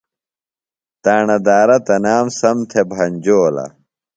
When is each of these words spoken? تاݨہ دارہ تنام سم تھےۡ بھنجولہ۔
تاݨہ 1.03 1.37
دارہ 1.45 1.77
تنام 1.87 2.25
سم 2.39 2.57
تھےۡ 2.69 2.87
بھنجولہ۔ 2.89 3.65